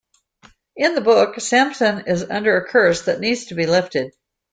[0.75, 4.15] In the book, Samson is under a curse that needs to be lifted.